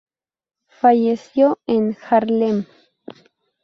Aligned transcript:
Falleció 0.67 1.59
en 1.67 1.95
Haarlem. 2.01 2.65